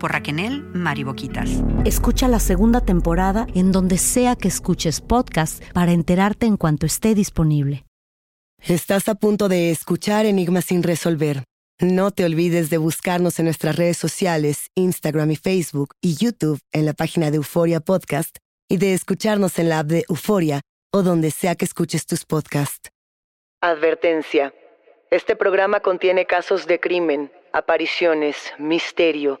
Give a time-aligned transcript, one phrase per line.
[0.00, 1.48] por Raquenel Mariboquitas.
[1.84, 7.14] Escucha la segunda temporada en donde sea que escuches podcast para enterarte en cuanto esté
[7.14, 7.84] disponible.
[8.66, 11.44] Estás a punto de escuchar Enigmas sin resolver.
[11.80, 16.84] No te olvides de buscarnos en nuestras redes sociales, Instagram y Facebook y YouTube en
[16.84, 18.36] la página de Euforia Podcast
[18.68, 20.60] y de escucharnos en la app de Euforia
[20.92, 22.90] o donde sea que escuches tus podcasts.
[23.60, 24.52] Advertencia.
[25.10, 29.40] Este programa contiene casos de crimen, apariciones, misterio,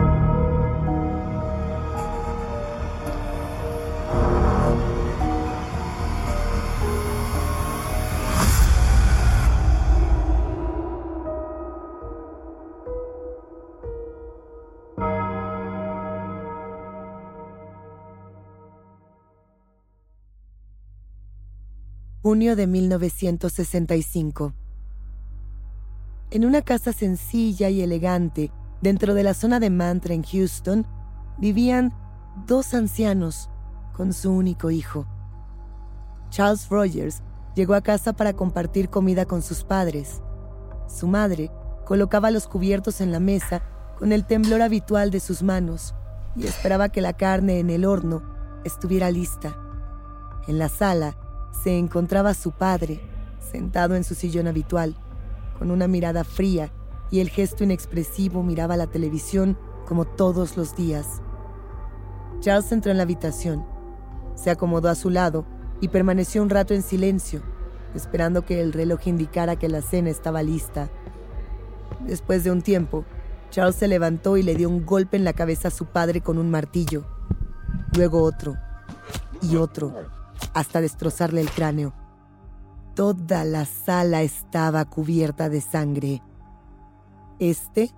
[22.23, 24.53] Junio de 1965.
[26.29, 30.85] En una casa sencilla y elegante, dentro de la zona de Mantra en Houston,
[31.39, 31.91] vivían
[32.45, 33.49] dos ancianos
[33.93, 35.07] con su único hijo.
[36.29, 37.23] Charles Rogers
[37.55, 40.21] llegó a casa para compartir comida con sus padres.
[40.87, 41.49] Su madre
[41.85, 43.63] colocaba los cubiertos en la mesa
[43.97, 45.95] con el temblor habitual de sus manos
[46.35, 48.21] y esperaba que la carne en el horno
[48.63, 49.57] estuviera lista.
[50.47, 51.17] En la sala
[51.51, 53.01] se encontraba su padre,
[53.39, 54.95] sentado en su sillón habitual,
[55.57, 56.71] con una mirada fría
[57.11, 61.21] y el gesto inexpresivo miraba la televisión como todos los días.
[62.39, 63.65] Charles entró en la habitación,
[64.35, 65.45] se acomodó a su lado
[65.81, 67.41] y permaneció un rato en silencio,
[67.93, 70.89] esperando que el reloj indicara que la cena estaba lista.
[72.07, 73.05] Después de un tiempo,
[73.51, 76.37] Charles se levantó y le dio un golpe en la cabeza a su padre con
[76.37, 77.03] un martillo,
[77.95, 78.55] luego otro
[79.41, 79.93] y otro,
[80.53, 81.93] hasta destrozarle el cráneo.
[82.95, 86.21] Toda la sala estaba cubierta de sangre.
[87.39, 87.91] Este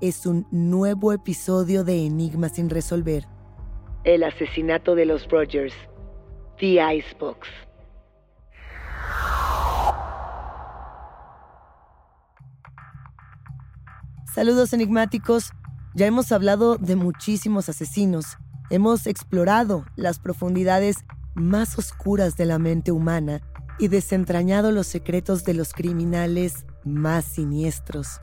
[0.00, 3.26] es un nuevo episodio de Enigma sin resolver.
[4.04, 5.74] El asesinato de los Rogers.
[6.58, 7.48] The Icebox.
[14.32, 15.52] Saludos enigmáticos.
[15.94, 18.36] Ya hemos hablado de muchísimos asesinos.
[18.68, 21.06] Hemos explorado las profundidades
[21.36, 23.40] más oscuras de la mente humana
[23.78, 28.20] y desentrañado los secretos de los criminales más siniestros.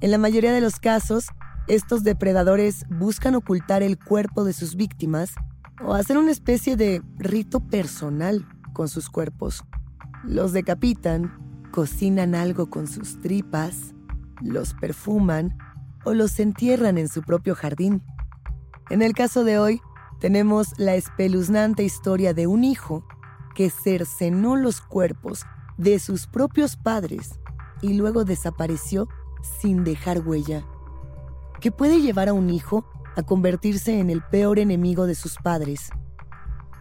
[0.00, 1.26] En la mayoría de los casos,
[1.66, 5.34] estos depredadores buscan ocultar el cuerpo de sus víctimas
[5.82, 9.64] o hacer una especie de rito personal con sus cuerpos.
[10.24, 11.32] Los decapitan,
[11.72, 13.94] cocinan algo con sus tripas,
[14.42, 15.56] los perfuman
[16.04, 18.02] o los entierran en su propio jardín.
[18.90, 19.80] En el caso de hoy,
[20.18, 23.04] tenemos la espeluznante historia de un hijo
[23.54, 25.44] que cercenó los cuerpos
[25.76, 27.38] de sus propios padres
[27.82, 29.08] y luego desapareció
[29.42, 30.66] sin dejar huella.
[31.60, 32.84] ¿Qué puede llevar a un hijo
[33.16, 35.90] a convertirse en el peor enemigo de sus padres?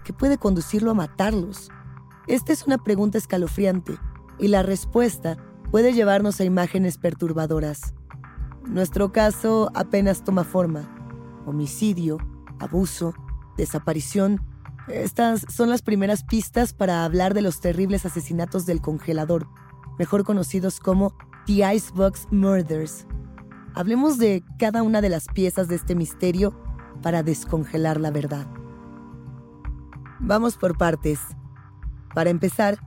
[0.03, 1.69] ¿Qué puede conducirlo a matarlos?
[2.27, 3.97] Esta es una pregunta escalofriante
[4.39, 5.37] y la respuesta
[5.71, 7.93] puede llevarnos a imágenes perturbadoras.
[8.65, 10.89] Nuestro caso apenas toma forma.
[11.45, 12.17] Homicidio,
[12.63, 13.13] abuso,
[13.57, 14.41] desaparición.
[14.87, 19.47] Estas son las primeras pistas para hablar de los terribles asesinatos del congelador,
[19.97, 21.15] mejor conocidos como
[21.45, 23.05] The Icebox Murders.
[23.75, 26.53] Hablemos de cada una de las piezas de este misterio
[27.01, 28.47] para descongelar la verdad.
[30.19, 31.19] Vamos por partes.
[32.13, 32.77] Para empezar,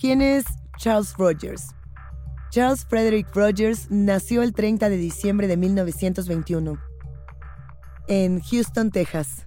[0.00, 0.44] ¿quién es
[0.76, 1.74] Charles Rogers?
[2.50, 6.87] Charles Frederick Rogers nació el 30 de diciembre de 1921
[8.08, 9.44] en Houston, Texas,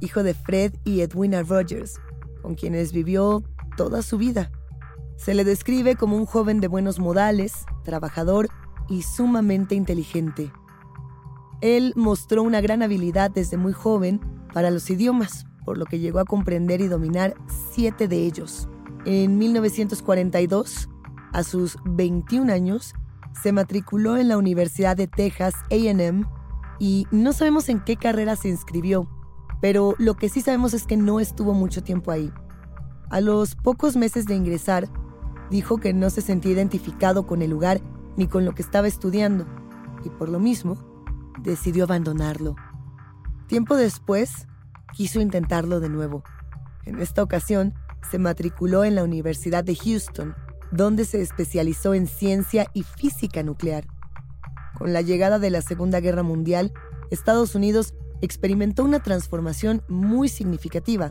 [0.00, 2.00] hijo de Fred y Edwina Rogers,
[2.42, 3.44] con quienes vivió
[3.76, 4.50] toda su vida.
[5.16, 7.52] Se le describe como un joven de buenos modales,
[7.84, 8.48] trabajador
[8.88, 10.50] y sumamente inteligente.
[11.60, 14.20] Él mostró una gran habilidad desde muy joven
[14.52, 17.34] para los idiomas, por lo que llegó a comprender y dominar
[17.72, 18.68] siete de ellos.
[19.04, 20.88] En 1942,
[21.32, 22.94] a sus 21 años,
[23.42, 26.26] se matriculó en la Universidad de Texas AM
[26.78, 29.08] y no sabemos en qué carrera se inscribió,
[29.60, 32.32] pero lo que sí sabemos es que no estuvo mucho tiempo ahí.
[33.10, 34.88] A los pocos meses de ingresar,
[35.50, 37.80] dijo que no se sentía identificado con el lugar
[38.16, 39.46] ni con lo que estaba estudiando,
[40.04, 40.76] y por lo mismo,
[41.40, 42.56] decidió abandonarlo.
[43.46, 44.46] Tiempo después,
[44.92, 46.22] quiso intentarlo de nuevo.
[46.84, 47.74] En esta ocasión,
[48.10, 50.34] se matriculó en la Universidad de Houston,
[50.70, 53.86] donde se especializó en ciencia y física nuclear.
[54.78, 56.72] Con la llegada de la Segunda Guerra Mundial,
[57.10, 61.10] Estados Unidos experimentó una transformación muy significativa.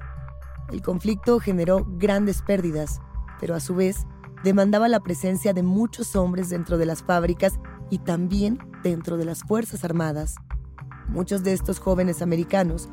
[0.72, 3.00] El conflicto generó grandes pérdidas,
[3.40, 4.06] pero a su vez
[4.44, 9.44] demandaba la presencia de muchos hombres dentro de las fábricas y también dentro de las
[9.44, 10.36] Fuerzas Armadas.
[11.08, 12.90] Muchos de estos jóvenes americanos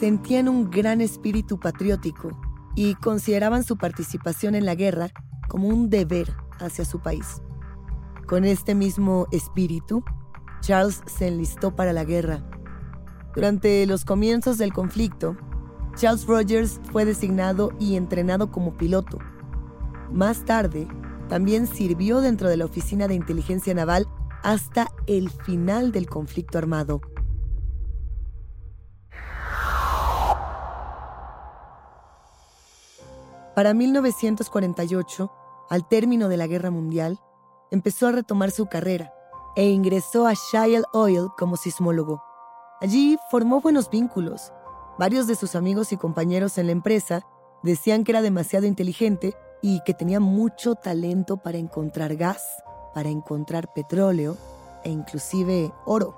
[0.00, 2.40] sentían un gran espíritu patriótico
[2.74, 5.10] y consideraban su participación en la guerra
[5.48, 7.42] como un deber hacia su país.
[8.30, 10.02] Con este mismo espíritu,
[10.62, 12.42] Charles se enlistó para la guerra.
[13.34, 15.36] Durante los comienzos del conflicto,
[15.96, 19.18] Charles Rogers fue designado y entrenado como piloto
[20.12, 20.88] más tarde,
[21.28, 24.08] también sirvió dentro de la Oficina de Inteligencia Naval
[24.42, 27.00] hasta el final del conflicto armado.
[33.54, 35.32] Para 1948,
[35.68, 37.20] al término de la Guerra Mundial,
[37.70, 39.12] empezó a retomar su carrera
[39.56, 42.22] e ingresó a Shell Oil como sismólogo.
[42.80, 44.52] Allí formó buenos vínculos.
[44.98, 47.26] Varios de sus amigos y compañeros en la empresa
[47.62, 52.42] decían que era demasiado inteligente y que tenía mucho talento para encontrar gas,
[52.94, 54.36] para encontrar petróleo
[54.84, 56.16] e inclusive oro.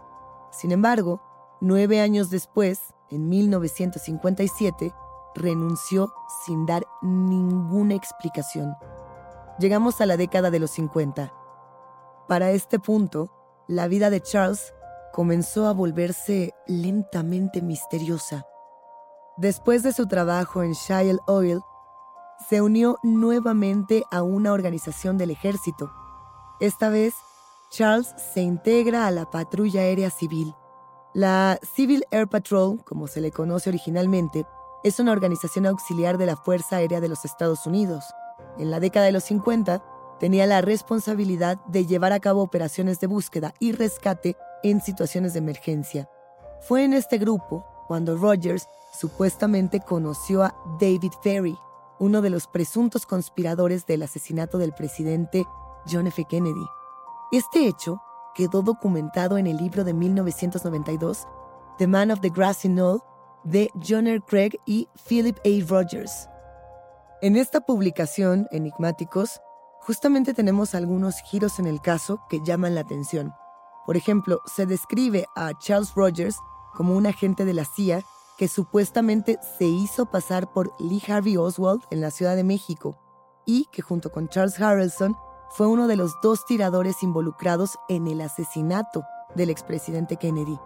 [0.52, 1.20] Sin embargo,
[1.60, 4.92] nueve años después, en 1957,
[5.34, 6.12] renunció
[6.44, 8.74] sin dar ninguna explicación.
[9.58, 11.32] Llegamos a la década de los 50.
[12.32, 13.30] Para este punto,
[13.68, 14.72] la vida de Charles
[15.12, 18.46] comenzó a volverse lentamente misteriosa.
[19.36, 21.60] Después de su trabajo en Shell Oil,
[22.48, 25.92] se unió nuevamente a una organización del ejército.
[26.58, 27.12] Esta vez,
[27.70, 30.54] Charles se integra a la patrulla aérea civil.
[31.12, 34.46] La Civil Air Patrol, como se le conoce originalmente,
[34.84, 38.04] es una organización auxiliar de la Fuerza Aérea de los Estados Unidos.
[38.56, 39.84] En la década de los 50,
[40.22, 45.40] tenía la responsabilidad de llevar a cabo operaciones de búsqueda y rescate en situaciones de
[45.40, 46.08] emergencia.
[46.60, 51.58] Fue en este grupo cuando Rogers supuestamente conoció a David Ferry,
[51.98, 55.44] uno de los presuntos conspiradores del asesinato del presidente
[55.90, 56.24] John F.
[56.30, 56.66] Kennedy.
[57.32, 58.00] Este hecho
[58.36, 61.26] quedó documentado en el libro de 1992,
[61.78, 63.02] The Man of the Grassy Knoll,
[63.42, 64.20] de John R.
[64.20, 65.68] Craig y Philip A.
[65.68, 66.28] Rogers.
[67.22, 69.40] En esta publicación, Enigmáticos,
[69.86, 73.34] justamente tenemos algunos giros en el caso que llaman la atención.
[73.86, 76.36] Por ejemplo, se describe a Charles Rogers
[76.74, 78.02] como un agente de la CIA
[78.38, 82.96] que supuestamente se hizo pasar por Lee Harvey Oswald en la Ciudad de México
[83.44, 85.16] y que junto con Charles Harrelson
[85.50, 90.58] fue uno de los dos tiradores involucrados en el asesinato del expresidente Kennedy.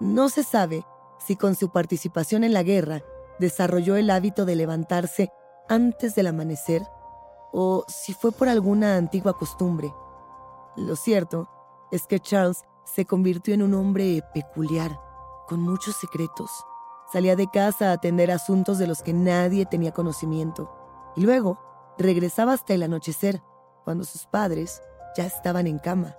[0.00, 0.84] No se sabe
[1.18, 3.02] si con su participación en la guerra
[3.38, 5.30] desarrolló el hábito de levantarse
[5.68, 6.82] antes del amanecer
[7.52, 9.94] o si fue por alguna antigua costumbre.
[10.76, 11.48] Lo cierto
[11.90, 15.00] es que Charles se convirtió en un hombre peculiar,
[15.46, 16.50] con muchos secretos.
[17.12, 20.70] Salía de casa a atender asuntos de los que nadie tenía conocimiento.
[21.16, 21.58] Y luego
[21.98, 23.42] regresaba hasta el anochecer,
[23.84, 24.82] cuando sus padres
[25.16, 26.14] ya estaban en cama.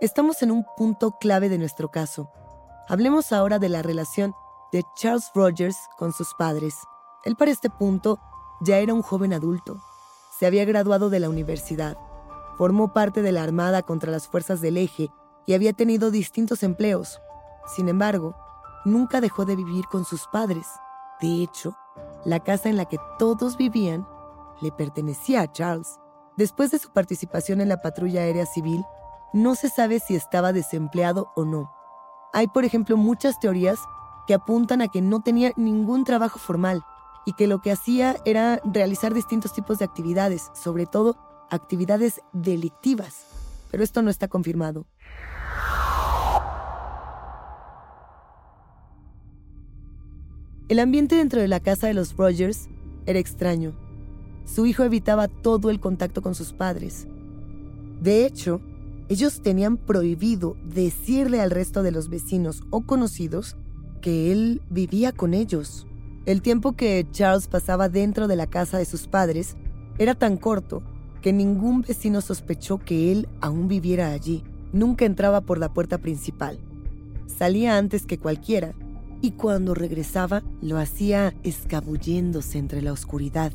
[0.00, 2.30] Estamos en un punto clave de nuestro caso.
[2.88, 4.34] Hablemos ahora de la relación
[4.72, 6.76] de Charles Rogers con sus padres.
[7.24, 8.18] Él para este punto
[8.60, 9.80] ya era un joven adulto.
[10.38, 11.96] Se había graduado de la universidad.
[12.58, 15.10] Formó parte de la Armada contra las fuerzas del eje
[15.46, 17.22] y había tenido distintos empleos.
[17.74, 18.36] Sin embargo,
[18.84, 20.66] nunca dejó de vivir con sus padres.
[21.22, 21.74] De hecho,
[22.26, 24.06] la casa en la que todos vivían
[24.60, 25.98] le pertenecía a Charles.
[26.36, 28.84] Después de su participación en la patrulla aérea civil,
[29.32, 31.72] no se sabe si estaba desempleado o no.
[32.34, 33.78] Hay, por ejemplo, muchas teorías
[34.26, 36.84] que apuntan a que no tenía ningún trabajo formal
[37.26, 41.18] y que lo que hacía era realizar distintos tipos de actividades, sobre todo
[41.50, 43.26] actividades delictivas.
[43.70, 44.86] Pero esto no está confirmado.
[50.68, 52.68] El ambiente dentro de la casa de los Rogers
[53.06, 53.74] era extraño.
[54.44, 57.06] Su hijo evitaba todo el contacto con sus padres.
[58.00, 58.60] De hecho,
[59.08, 63.56] ellos tenían prohibido decirle al resto de los vecinos o conocidos
[64.00, 65.86] que él vivía con ellos.
[66.26, 69.56] El tiempo que Charles pasaba dentro de la casa de sus padres
[69.96, 70.82] era tan corto
[71.22, 74.42] que ningún vecino sospechó que él aún viviera allí.
[74.72, 76.58] Nunca entraba por la puerta principal.
[77.28, 78.74] Salía antes que cualquiera
[79.22, 83.52] y cuando regresaba lo hacía escabulléndose entre la oscuridad.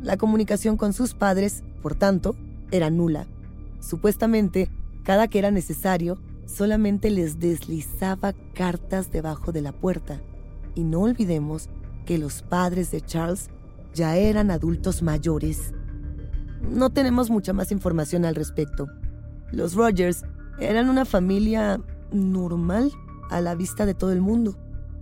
[0.00, 2.36] La comunicación con sus padres, por tanto,
[2.70, 3.26] era nula.
[3.80, 4.70] Supuestamente,
[5.02, 10.20] cada que era necesario, solamente les deslizaba cartas debajo de la puerta.
[10.74, 11.68] Y no olvidemos
[12.04, 13.48] que los padres de Charles
[13.94, 15.72] ya eran adultos mayores.
[16.70, 18.88] No tenemos mucha más información al respecto.
[19.52, 20.24] Los Rogers
[20.58, 21.80] eran una familia
[22.12, 22.90] normal
[23.30, 24.56] a la vista de todo el mundo.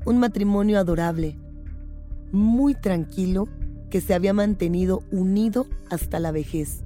[0.04, 1.38] Un matrimonio adorable,
[2.32, 3.48] muy tranquilo,
[3.90, 6.82] que se había mantenido unido hasta la vejez.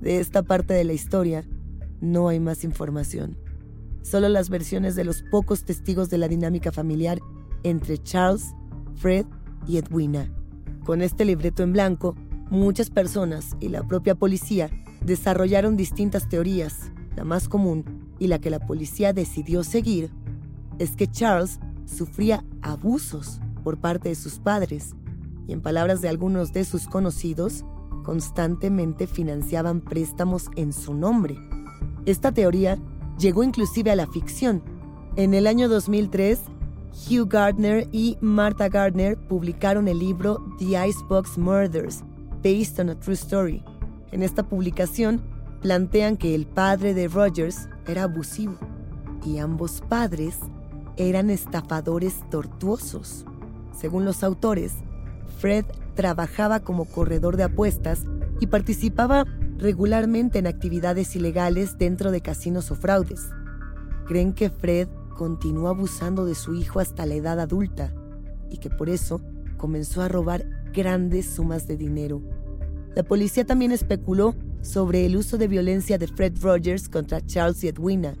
[0.00, 1.44] De esta parte de la historia
[2.00, 3.38] no hay más información.
[4.02, 7.20] Solo las versiones de los pocos testigos de la dinámica familiar
[7.62, 8.54] entre Charles,
[8.94, 9.26] Fred
[9.66, 10.28] y Edwina.
[10.84, 12.14] Con este libreto en blanco,
[12.50, 14.70] muchas personas y la propia policía
[15.04, 16.90] desarrollaron distintas teorías.
[17.16, 17.84] La más común
[18.18, 20.10] y la que la policía decidió seguir
[20.78, 24.94] es que Charles sufría abusos por parte de sus padres
[25.46, 27.64] y en palabras de algunos de sus conocidos,
[28.04, 31.36] constantemente financiaban préstamos en su nombre.
[32.06, 32.78] Esta teoría
[33.18, 34.62] llegó inclusive a la ficción.
[35.16, 36.40] En el año 2003,
[36.92, 42.04] Hugh Gardner y Martha Gardner publicaron el libro The Icebox Murders,
[42.42, 43.64] based on a true story.
[44.12, 45.22] En esta publicación
[45.62, 48.58] plantean que el padre de Rogers era abusivo
[49.24, 50.38] y ambos padres
[50.96, 53.24] eran estafadores tortuosos.
[53.74, 54.74] Según los autores,
[55.38, 58.04] Fred trabajaba como corredor de apuestas
[58.38, 59.24] y participaba
[59.56, 63.30] regularmente en actividades ilegales dentro de casinos o fraudes.
[64.06, 67.92] Creen que Fred continuó abusando de su hijo hasta la edad adulta
[68.50, 69.20] y que por eso
[69.56, 72.20] comenzó a robar grandes sumas de dinero.
[72.94, 77.68] La policía también especuló sobre el uso de violencia de Fred Rogers contra Charles y
[77.68, 78.14] Edwina.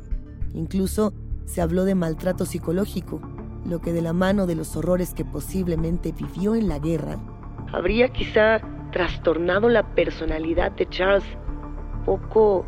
[0.54, 1.12] Incluso
[1.44, 3.20] se habló de maltrato psicológico,
[3.66, 7.18] lo que de la mano de los horrores que posiblemente vivió en la guerra,
[7.72, 8.60] habría quizá
[8.92, 11.24] trastornado la personalidad de Charles
[12.04, 12.64] poco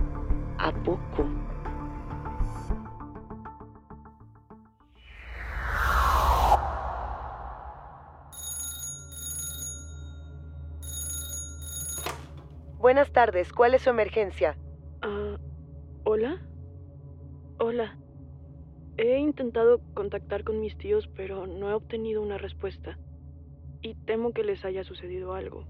[0.58, 1.26] a poco.
[12.84, 14.58] Buenas tardes, ¿cuál es su emergencia?
[15.00, 15.38] Ah,
[16.04, 16.42] ¿Hola?
[17.58, 17.96] Hola.
[18.98, 22.98] He intentado contactar con mis tíos, pero no he obtenido una respuesta.
[23.80, 25.62] Y temo que les haya sucedido algo.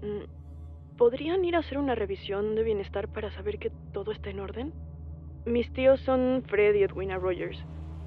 [0.00, 4.40] Mm, ¿Podrían ir a hacer una revisión de bienestar para saber que todo está en
[4.40, 4.72] orden?
[5.44, 7.62] Mis tíos son Fred y Edwina Rogers.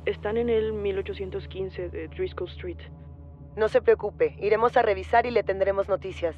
[0.08, 2.80] Están en el 1815 de Driscoll Street.
[3.56, 6.36] No se preocupe, iremos a revisar y le tendremos noticias.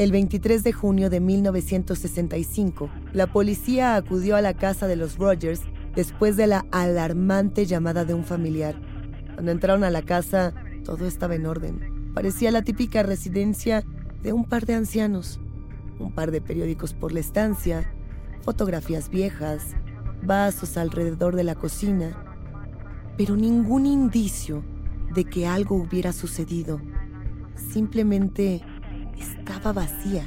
[0.00, 5.60] El 23 de junio de 1965, la policía acudió a la casa de los Rogers
[5.94, 8.80] después de la alarmante llamada de un familiar.
[9.34, 10.54] Cuando entraron a la casa,
[10.86, 12.12] todo estaba en orden.
[12.14, 13.84] Parecía la típica residencia
[14.22, 15.38] de un par de ancianos.
[15.98, 17.92] Un par de periódicos por la estancia,
[18.40, 19.74] fotografías viejas,
[20.22, 22.24] vasos alrededor de la cocina,
[23.18, 24.62] pero ningún indicio
[25.14, 26.80] de que algo hubiera sucedido.
[27.54, 28.62] Simplemente
[29.20, 30.24] estaba vacía.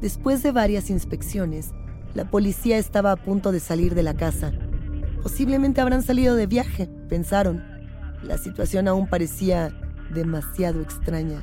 [0.00, 1.72] Después de varias inspecciones,
[2.14, 4.52] la policía estaba a punto de salir de la casa.
[5.22, 7.62] Posiblemente habrán salido de viaje, pensaron.
[8.22, 9.70] La situación aún parecía
[10.12, 11.42] demasiado extraña,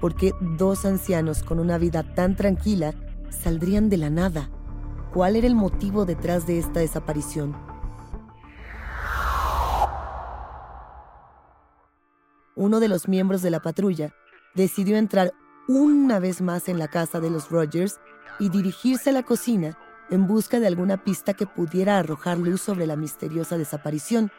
[0.00, 2.94] porque dos ancianos con una vida tan tranquila
[3.30, 4.50] saldrían de la nada.
[5.12, 7.56] ¿Cuál era el motivo detrás de esta desaparición?
[12.56, 14.12] Uno de los miembros de la patrulla
[14.54, 15.32] decidió entrar
[15.66, 18.00] una vez más en la casa de los Rogers
[18.38, 19.78] y dirigirse a la cocina
[20.10, 24.30] en busca de alguna pista que pudiera arrojar luz sobre la misteriosa desaparición.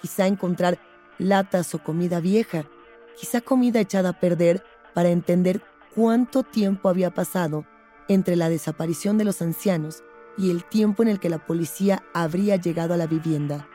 [0.00, 0.78] Quizá encontrar
[1.18, 2.64] latas o comida vieja,
[3.18, 5.62] quizá comida echada a perder para entender
[5.94, 7.64] cuánto tiempo había pasado
[8.08, 10.02] entre la desaparición de los ancianos
[10.36, 13.68] y el tiempo en el que la policía habría llegado a la vivienda.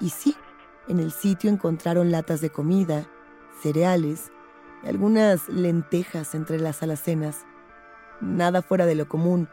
[0.00, 0.36] Y sí,
[0.88, 3.06] en el sitio encontraron latas de comida,
[3.60, 4.32] cereales
[4.84, 7.44] algunas lentejas entre las alacenas.
[8.20, 9.48] Nada fuera de lo común,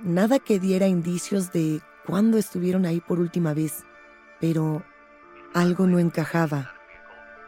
[0.00, 3.84] nada que diera indicios de cuándo estuvieron ahí por última vez,
[4.40, 4.82] pero
[5.54, 6.72] algo no encajaba.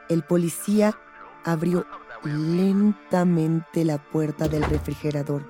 [0.09, 0.99] El policía
[1.45, 1.87] abrió
[2.25, 5.43] lentamente la puerta del refrigerador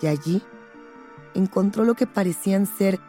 [0.00, 0.42] y allí
[1.34, 3.00] encontró lo que parecían ser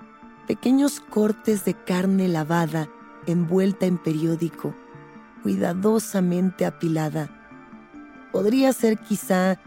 [0.48, 2.90] pequeños cortes de carne lavada
[3.28, 4.76] envuelta en periódico,
[5.44, 7.35] cuidadosamente apilada.
[8.36, 9.58] Podría ser quizá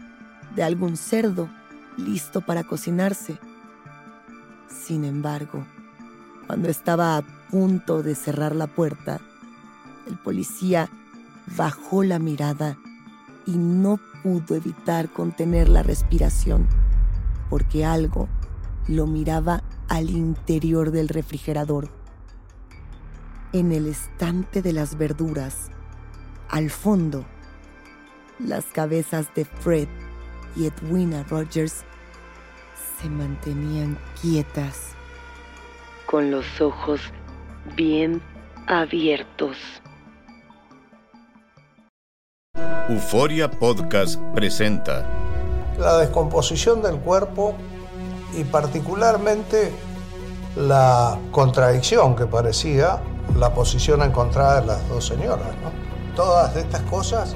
[0.55, 1.49] de algún cerdo
[1.97, 3.39] listo para cocinarse.
[4.67, 5.65] Sin embargo,
[6.45, 9.21] cuando estaba a punto de cerrar la puerta,
[10.05, 10.87] el policía
[11.57, 12.77] bajó la mirada
[13.47, 16.67] y no pudo evitar contener la respiración,
[17.49, 18.29] porque algo
[18.87, 21.89] lo miraba al interior del refrigerador.
[23.51, 25.71] En el estante de las verduras,
[26.49, 27.25] al fondo,
[28.39, 29.87] las cabezas de Fred
[30.55, 31.83] y Edwina Rogers
[33.01, 34.93] se mantenían quietas,
[36.05, 37.01] con los ojos
[37.75, 38.21] bien
[38.67, 39.57] abiertos.
[42.89, 45.05] Euforia Podcast presenta
[45.77, 47.55] la descomposición del cuerpo
[48.35, 49.71] y particularmente
[50.55, 52.99] la contradicción que parecía
[53.37, 55.47] la posición encontrada de las dos señoras.
[56.15, 57.35] Todas estas cosas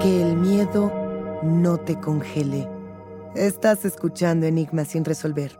[0.00, 0.92] Que el miedo
[1.42, 2.68] no te congele.
[3.34, 5.58] Estás escuchando Enigma sin resolver.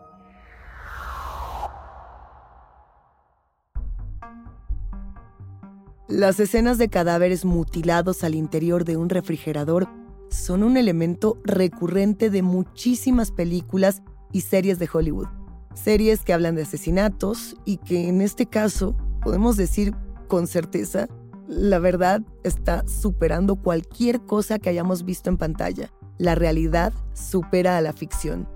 [6.07, 9.89] Las escenas de cadáveres mutilados al interior de un refrigerador
[10.31, 15.27] son un elemento recurrente de muchísimas películas y series de Hollywood.
[15.75, 19.97] Series que hablan de asesinatos y que en este caso podemos decir
[20.29, 21.09] con certeza
[21.49, 25.91] la verdad está superando cualquier cosa que hayamos visto en pantalla.
[26.19, 28.47] La realidad supera a la ficción.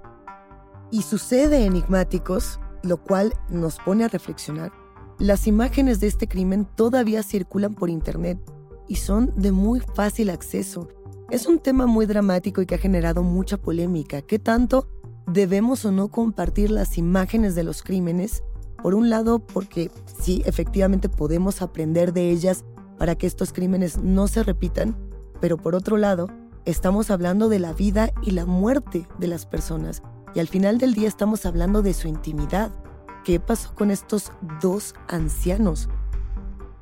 [0.91, 4.73] Y sucede enigmáticos, lo cual nos pone a reflexionar.
[5.19, 8.39] Las imágenes de este crimen todavía circulan por Internet
[8.89, 10.89] y son de muy fácil acceso.
[11.31, 14.21] Es un tema muy dramático y que ha generado mucha polémica.
[14.21, 14.87] ¿Qué tanto
[15.27, 18.43] debemos o no compartir las imágenes de los crímenes?
[18.83, 22.65] Por un lado, porque sí, efectivamente podemos aprender de ellas
[22.99, 24.97] para que estos crímenes no se repitan,
[25.41, 26.29] pero por otro lado,
[26.65, 30.03] estamos hablando de la vida y la muerte de las personas.
[30.35, 32.73] Y al final del día estamos hablando de su intimidad.
[33.25, 35.89] ¿Qué pasó con estos dos ancianos?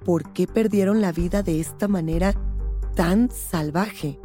[0.04, 2.34] ¿Por qué perdieron la vida de esta manera
[2.94, 4.20] tan salvaje?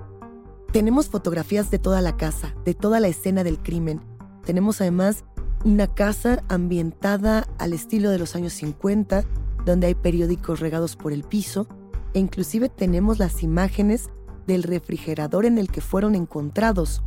[0.71, 4.02] Tenemos fotografías de toda la casa, de toda la escena del crimen.
[4.45, 5.24] Tenemos además
[5.63, 9.24] una casa ambientada al estilo de los años 50,
[9.65, 11.67] donde hay periódicos regados por el piso,
[12.13, 14.10] e inclusive tenemos las imágenes
[14.47, 17.04] del refrigerador en el que fueron encontrados.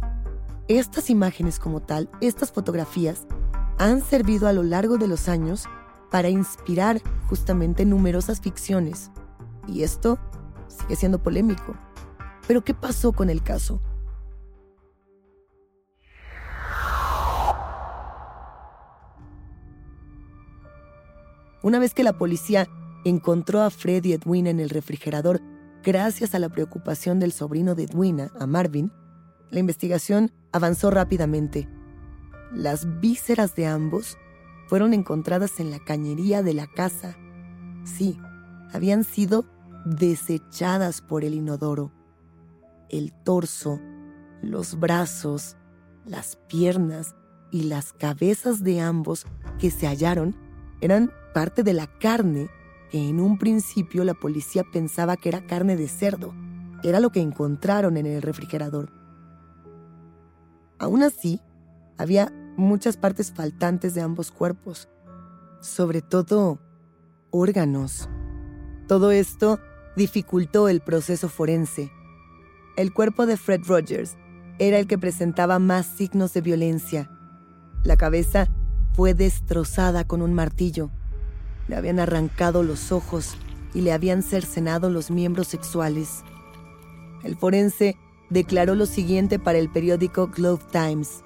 [0.66, 3.26] Estas imágenes como tal, estas fotografías,
[3.78, 5.64] han servido a lo largo de los años
[6.10, 9.10] para inspirar justamente numerosas ficciones.
[9.66, 10.18] Y esto
[10.66, 11.74] sigue siendo polémico.
[12.46, 13.80] Pero ¿qué pasó con el caso?
[21.62, 22.68] Una vez que la policía
[23.04, 25.40] encontró a Fred y Edwina en el refrigerador,
[25.82, 28.92] gracias a la preocupación del sobrino de Edwina, a Marvin,
[29.50, 31.68] la investigación avanzó rápidamente.
[32.52, 34.16] Las vísceras de ambos
[34.68, 37.16] fueron encontradas en la cañería de la casa.
[37.84, 38.18] Sí,
[38.72, 39.46] habían sido
[39.84, 41.90] desechadas por el inodoro.
[42.88, 43.80] El torso,
[44.42, 45.56] los brazos,
[46.04, 47.16] las piernas
[47.50, 49.26] y las cabezas de ambos
[49.58, 50.36] que se hallaron
[50.80, 52.48] eran parte de la carne
[52.90, 56.34] que en un principio la policía pensaba que era carne de cerdo.
[56.82, 58.90] Era lo que encontraron en el refrigerador.
[60.78, 61.40] Aún así,
[61.96, 64.88] había muchas partes faltantes de ambos cuerpos,
[65.60, 66.60] sobre todo
[67.30, 68.08] órganos.
[68.86, 69.58] Todo esto
[69.96, 71.90] dificultó el proceso forense.
[72.76, 74.16] El cuerpo de Fred Rogers
[74.58, 77.10] era el que presentaba más signos de violencia.
[77.84, 78.48] La cabeza
[78.98, 80.90] fue destrozada con un martillo.
[81.68, 83.36] Le habían arrancado los ojos
[83.72, 86.24] y le habían cercenado los miembros sexuales.
[87.22, 87.94] El forense
[88.28, 91.22] declaró lo siguiente para el periódico Globe Times.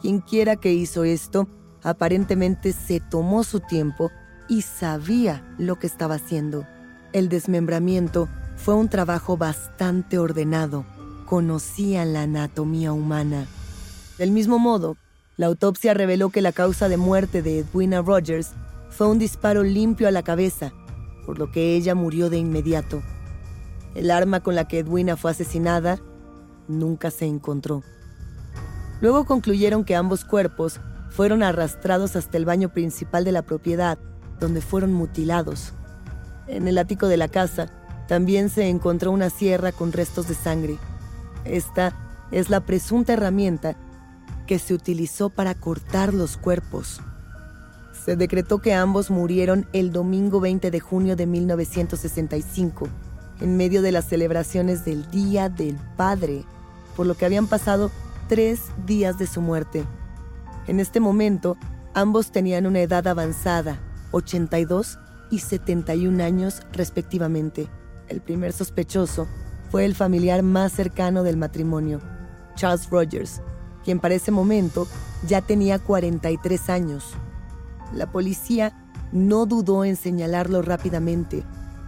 [0.00, 1.48] Quienquiera que hizo esto,
[1.82, 4.12] aparentemente se tomó su tiempo
[4.48, 6.68] y sabía lo que estaba haciendo.
[7.12, 10.86] El desmembramiento fue un trabajo bastante ordenado.
[11.24, 13.46] Conocían la anatomía humana.
[14.18, 14.96] Del mismo modo,
[15.36, 18.52] la autopsia reveló que la causa de muerte de Edwina Rogers
[18.88, 20.72] fue un disparo limpio a la cabeza,
[21.26, 23.02] por lo que ella murió de inmediato.
[23.94, 25.98] El arma con la que Edwina fue asesinada
[26.68, 27.82] nunca se encontró.
[29.02, 33.98] Luego concluyeron que ambos cuerpos fueron arrastrados hasta el baño principal de la propiedad,
[34.40, 35.74] donde fueron mutilados.
[36.46, 37.70] En el ático de la casa
[38.08, 40.78] también se encontró una sierra con restos de sangre.
[41.44, 41.94] Esta
[42.30, 43.76] es la presunta herramienta
[44.46, 47.00] que se utilizó para cortar los cuerpos.
[48.04, 52.88] Se decretó que ambos murieron el domingo 20 de junio de 1965,
[53.40, 56.44] en medio de las celebraciones del Día del Padre,
[56.96, 57.90] por lo que habían pasado
[58.28, 59.84] tres días de su muerte.
[60.66, 61.56] En este momento,
[61.94, 63.78] ambos tenían una edad avanzada,
[64.12, 64.98] 82
[65.30, 67.68] y 71 años respectivamente.
[68.08, 69.26] El primer sospechoso
[69.70, 72.00] fue el familiar más cercano del matrimonio,
[72.54, 73.42] Charles Rogers,
[73.86, 74.88] quien para ese momento
[75.28, 77.14] ya tenía 43 años.
[77.94, 78.76] La policía
[79.12, 81.44] no dudó en señalarlo rápidamente,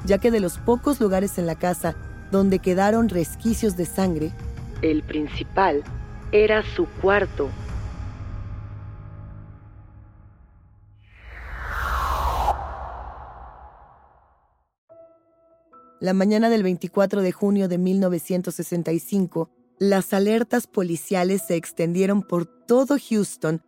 [0.06, 1.96] ya que de los pocos lugares en la casa
[2.30, 4.30] donde quedaron resquicios de sangre,
[4.80, 5.82] el principal
[6.30, 7.50] era su cuarto.
[15.98, 22.96] La mañana del 24 de junio de 1965, las alertas policiales se extendieron por todo
[22.98, 23.62] Houston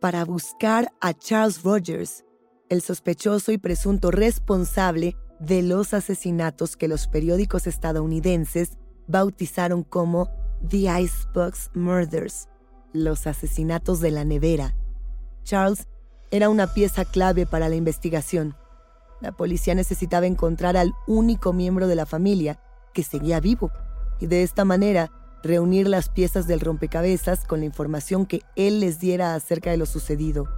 [0.00, 2.24] para buscar a Charles Rogers,
[2.68, 10.30] el sospechoso y presunto responsable de los asesinatos que los periódicos estadounidenses bautizaron como
[10.68, 12.48] The Icebox Murders,
[12.92, 14.76] los asesinatos de la nevera.
[15.42, 15.88] Charles
[16.30, 18.56] era una pieza clave para la investigación.
[19.20, 22.60] La policía necesitaba encontrar al único miembro de la familia
[22.94, 23.72] que seguía vivo
[24.20, 25.10] y de esta manera
[25.42, 29.86] reunir las piezas del rompecabezas con la información que él les diera acerca de lo
[29.86, 30.48] sucedido.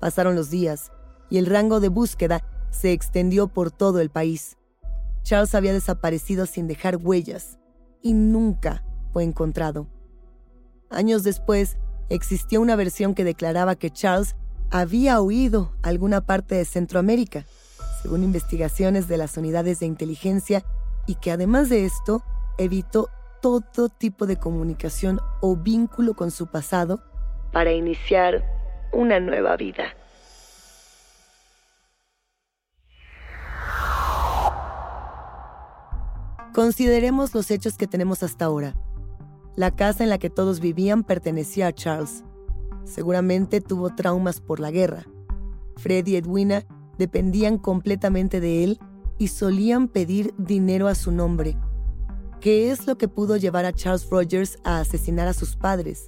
[0.00, 0.92] Pasaron los días
[1.30, 4.56] y el rango de búsqueda se extendió por todo el país.
[5.22, 7.58] Charles había desaparecido sin dejar huellas
[8.02, 9.86] y nunca fue encontrado.
[10.90, 11.76] Años después,
[12.08, 14.36] existió una versión que declaraba que Charles
[14.70, 17.46] había huido a alguna parte de Centroamérica,
[18.02, 20.64] según investigaciones de las unidades de inteligencia,
[21.06, 22.22] y que además de esto,
[22.58, 23.08] evitó
[23.42, 27.02] todo tipo de comunicación o vínculo con su pasado
[27.52, 28.42] para iniciar
[28.92, 29.94] una nueva vida.
[36.54, 38.74] Consideremos los hechos que tenemos hasta ahora.
[39.56, 42.24] La casa en la que todos vivían pertenecía a Charles.
[42.84, 45.04] Seguramente tuvo traumas por la guerra.
[45.76, 46.64] Fred y Edwina
[46.98, 48.80] dependían completamente de él
[49.18, 51.56] y solían pedir dinero a su nombre.
[52.42, 56.06] ¿Qué es lo que pudo llevar a Charles Rogers a asesinar a sus padres?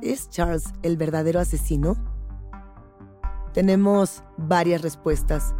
[0.00, 1.94] ¿Es Charles el verdadero asesino?
[3.52, 5.54] Tenemos varias respuestas.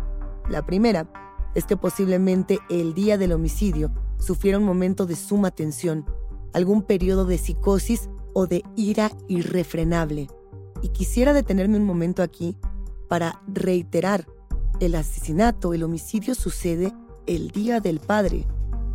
[0.48, 1.12] La primera
[1.54, 6.06] es que posiblemente el día del homicidio sufriera un momento de suma tensión,
[6.54, 10.28] algún periodo de psicosis o de ira irrefrenable.
[10.80, 12.56] Y quisiera detenerme un momento aquí
[13.10, 14.26] para reiterar,
[14.80, 16.94] el asesinato, el homicidio sucede
[17.26, 18.46] el Día del Padre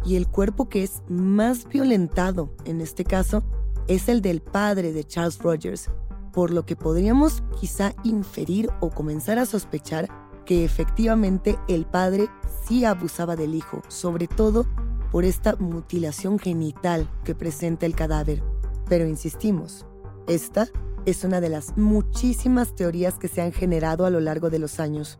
[0.05, 3.43] y el cuerpo que es más violentado en este caso
[3.87, 5.89] es el del padre de Charles Rogers,
[6.31, 10.07] por lo que podríamos quizá inferir o comenzar a sospechar
[10.45, 12.29] que efectivamente el padre
[12.65, 14.65] sí abusaba del hijo, sobre todo
[15.11, 18.41] por esta mutilación genital que presenta el cadáver.
[18.87, 19.85] Pero insistimos,
[20.27, 20.67] esta
[21.05, 24.79] es una de las muchísimas teorías que se han generado a lo largo de los
[24.79, 25.19] años.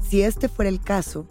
[0.00, 1.26] Si este fuera el caso,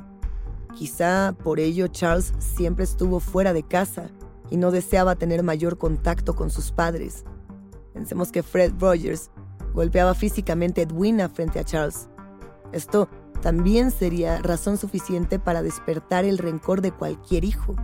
[0.73, 4.09] quizá por ello Charles siempre estuvo fuera de casa
[4.49, 7.23] y no deseaba tener mayor contacto con sus padres.
[7.93, 9.31] Pensemos que Fred Rogers
[9.73, 12.09] golpeaba físicamente a Edwina frente a Charles.
[12.71, 13.07] Esto
[13.41, 17.75] también sería razón suficiente para despertar el rencor de cualquier hijo.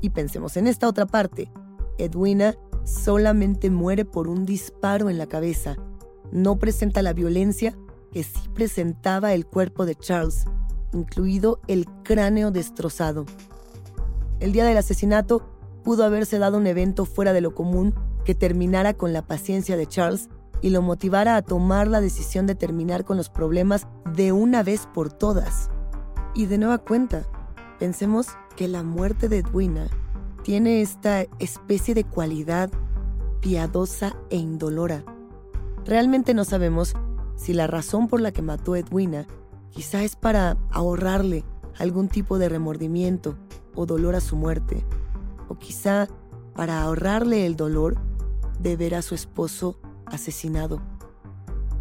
[0.00, 1.50] Y pensemos en esta otra parte.
[1.98, 5.76] Edwina solamente muere por un disparo en la cabeza.
[6.32, 7.76] No presenta la violencia
[8.12, 10.46] que sí presentaba el cuerpo de Charles,
[10.92, 13.26] incluido el cráneo destrozado.
[14.40, 15.42] El día del asesinato
[15.84, 19.86] pudo haberse dado un evento fuera de lo común que terminara con la paciencia de
[19.86, 20.28] Charles
[20.62, 24.86] y lo motivara a tomar la decisión de terminar con los problemas de una vez
[24.92, 25.70] por todas.
[26.34, 27.24] Y de nueva cuenta,
[27.78, 29.88] pensemos que la muerte de Edwina
[30.42, 32.70] tiene esta especie de cualidad
[33.40, 35.04] piadosa e indolora.
[35.84, 36.94] Realmente no sabemos
[37.36, 39.26] si la razón por la que mató a Edwina
[39.70, 41.44] quizá es para ahorrarle
[41.78, 43.36] algún tipo de remordimiento
[43.74, 44.84] o dolor a su muerte,
[45.48, 46.08] o quizá
[46.54, 47.96] para ahorrarle el dolor
[48.58, 50.82] de ver a su esposo asesinado.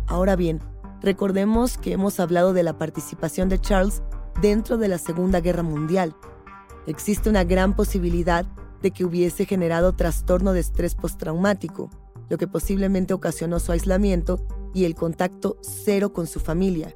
[0.08, 0.60] Ahora bien,
[1.02, 4.02] recordemos que hemos hablado de la participación de Charles
[4.42, 6.16] dentro de la Segunda Guerra Mundial.
[6.88, 8.46] Existe una gran posibilidad
[8.82, 11.90] de que hubiese generado trastorno de estrés postraumático,
[12.30, 14.40] lo que posiblemente ocasionó su aislamiento
[14.74, 16.96] y el contacto cero con su familia.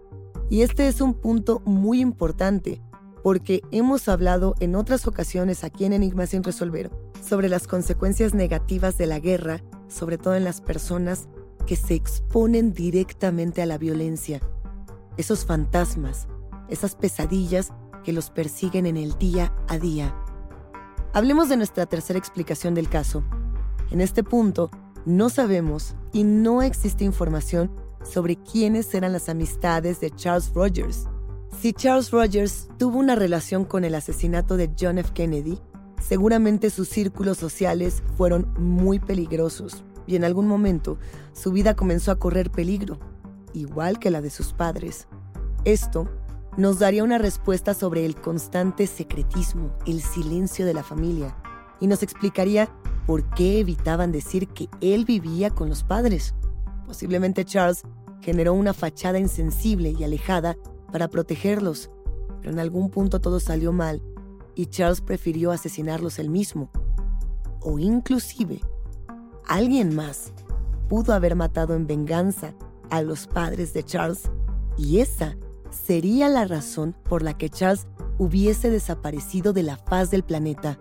[0.49, 2.81] Y este es un punto muy importante,
[3.23, 6.91] porque hemos hablado en otras ocasiones aquí en Enigma sin resolver
[7.27, 11.27] sobre las consecuencias negativas de la guerra, sobre todo en las personas
[11.65, 14.41] que se exponen directamente a la violencia.
[15.15, 16.27] Esos fantasmas,
[16.69, 17.71] esas pesadillas
[18.03, 20.13] que los persiguen en el día a día.
[21.13, 23.23] Hablemos de nuestra tercera explicación del caso.
[23.91, 24.69] En este punto,
[25.05, 27.71] no sabemos y no existe información
[28.03, 31.07] sobre quiénes eran las amistades de Charles Rogers.
[31.61, 35.11] Si Charles Rogers tuvo una relación con el asesinato de John F.
[35.13, 35.59] Kennedy,
[36.01, 40.97] seguramente sus círculos sociales fueron muy peligrosos y en algún momento
[41.33, 42.99] su vida comenzó a correr peligro,
[43.53, 45.07] igual que la de sus padres.
[45.63, 46.09] Esto
[46.57, 51.35] nos daría una respuesta sobre el constante secretismo, el silencio de la familia,
[51.79, 52.69] y nos explicaría
[53.07, 56.35] por qué evitaban decir que él vivía con los padres.
[56.93, 57.81] Posiblemente Charles
[58.21, 60.57] generó una fachada insensible y alejada
[60.91, 61.89] para protegerlos,
[62.39, 64.03] pero en algún punto todo salió mal
[64.53, 66.69] y Charles prefirió asesinarlos él mismo.
[67.61, 68.61] O inclusive,
[69.47, 70.33] alguien más
[70.87, 72.53] pudo haber matado en venganza
[72.91, 74.29] a los padres de Charles
[74.77, 75.35] y esa
[75.71, 77.87] sería la razón por la que Charles
[78.19, 80.77] hubiese desaparecido de la faz del planeta.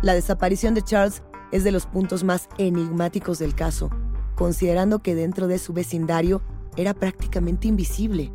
[0.00, 1.22] La desaparición de Charles
[1.52, 3.90] es de los puntos más enigmáticos del caso,
[4.38, 6.42] considerando que dentro de su vecindario
[6.76, 8.30] era prácticamente invisible.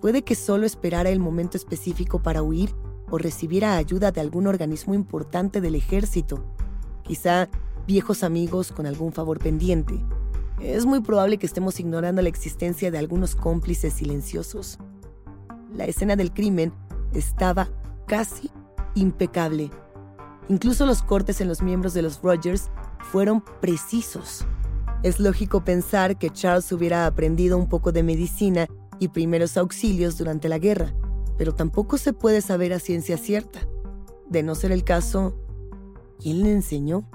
[0.00, 2.72] Puede que solo esperara el momento específico para huir
[3.10, 6.44] o recibiera ayuda de algún organismo importante del ejército,
[7.02, 7.48] quizá
[7.84, 9.98] viejos amigos con algún favor pendiente.
[10.60, 14.78] Es muy probable que estemos ignorando la existencia de algunos cómplices silenciosos.
[15.76, 16.72] La escena del crimen
[17.12, 17.68] estaba
[18.06, 18.52] casi
[18.94, 19.72] impecable.
[20.48, 22.70] Incluso los cortes en los miembros de los Rogers
[23.00, 24.46] fueron precisos.
[25.04, 28.66] Es lógico pensar que Charles hubiera aprendido un poco de medicina
[28.98, 30.94] y primeros auxilios durante la guerra,
[31.36, 33.68] pero tampoco se puede saber a ciencia cierta.
[34.30, 35.36] De no ser el caso,
[36.18, 37.06] ¿quién le enseñó?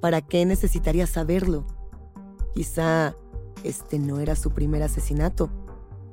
[0.00, 1.66] ¿Para qué necesitaría saberlo?
[2.54, 3.16] Quizá
[3.64, 5.50] este no era su primer asesinato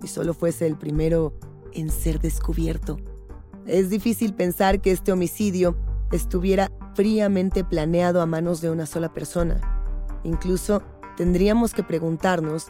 [0.01, 1.35] y solo fuese el primero
[1.73, 2.97] en ser descubierto.
[3.67, 5.77] Es difícil pensar que este homicidio
[6.11, 9.61] estuviera fríamente planeado a manos de una sola persona.
[10.23, 10.81] Incluso
[11.15, 12.67] tendríamos que preguntarnos,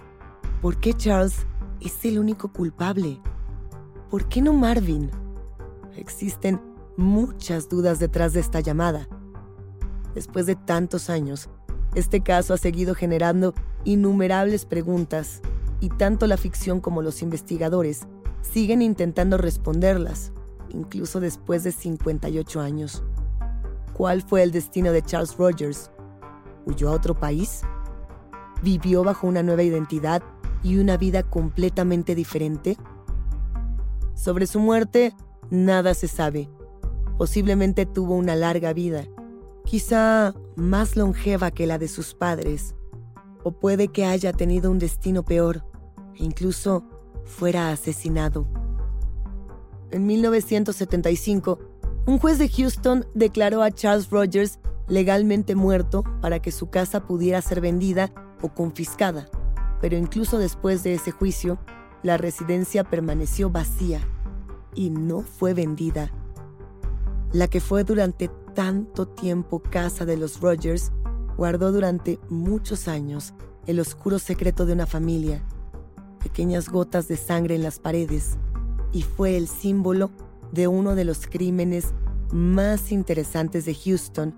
[0.62, 1.46] ¿por qué Charles
[1.80, 3.20] es el único culpable?
[4.10, 5.10] ¿Por qué no Marvin?
[5.96, 6.62] Existen
[6.98, 9.08] muchas dudas detrás de esta llamada.
[10.14, 11.50] Después de tantos años,
[11.96, 13.54] este caso ha seguido generando
[13.84, 15.42] innumerables preguntas
[15.80, 18.08] y tanto la ficción como los investigadores
[18.42, 20.32] siguen intentando responderlas,
[20.70, 23.04] incluso después de 58 años.
[23.94, 25.92] ¿Cuál fue el destino de Charles Rogers?
[26.66, 27.62] ¿Huyó a otro país?
[28.64, 30.24] ¿Vivió bajo una nueva identidad
[30.64, 32.78] y una vida completamente diferente?
[34.16, 35.14] Sobre su muerte,
[35.50, 36.50] nada se sabe.
[37.18, 39.04] Posiblemente tuvo una larga vida,
[39.66, 42.74] quizá más longeva que la de sus padres,
[43.44, 45.66] o puede que haya tenido un destino peor
[46.16, 46.86] e incluso
[47.26, 48.48] fuera asesinado.
[49.92, 51.60] En 1975,
[52.06, 57.42] un juez de Houston declaró a Charles Rogers legalmente muerto para que su casa pudiera
[57.42, 58.14] ser vendida
[58.50, 59.28] confiscada,
[59.82, 61.60] pero incluso después de ese juicio,
[62.04, 64.02] la residencia permaneció vacía
[64.76, 66.12] y no fue vendida.
[67.32, 70.92] La que fue durante tanto tiempo casa de los Rogers
[71.38, 73.34] guardó durante muchos años
[73.66, 75.44] el oscuro secreto de una familia,
[76.22, 78.38] pequeñas gotas de sangre en las paredes,
[78.92, 80.12] y fue el símbolo
[80.52, 81.94] de uno de los crímenes
[82.32, 84.36] más interesantes de Houston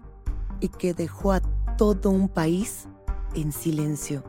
[0.59, 1.41] y que dejó a
[1.77, 2.87] todo un país
[3.35, 4.23] en silencio.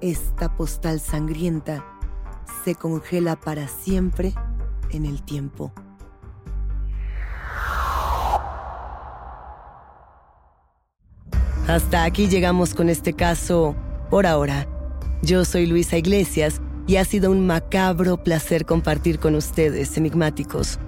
[0.00, 1.84] Esta postal sangrienta
[2.64, 4.34] se congela para siempre
[4.90, 5.72] en el tiempo.
[11.66, 13.74] Hasta aquí llegamos con este caso
[14.10, 14.68] por ahora.
[15.22, 20.78] Yo soy Luisa Iglesias y ha sido un macabro placer compartir con ustedes, enigmáticos.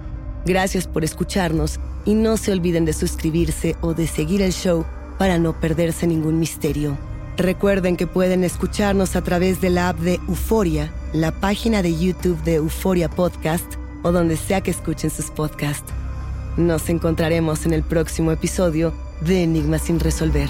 [0.45, 4.85] Gracias por escucharnos y no se olviden de suscribirse o de seguir el show
[5.17, 6.97] para no perderse ningún misterio.
[7.37, 12.41] Recuerden que pueden escucharnos a través de la app de Euforia, la página de YouTube
[12.43, 15.93] de Euforia Podcast o donde sea que escuchen sus podcasts.
[16.57, 20.49] Nos encontraremos en el próximo episodio de Enigmas sin resolver.